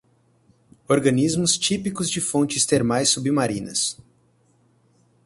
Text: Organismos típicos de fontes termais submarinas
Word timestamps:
Organismos 0.87 1.59
típicos 1.59 2.09
de 2.11 2.19
fontes 2.19 2.65
termais 2.65 3.09
submarinas 3.09 3.97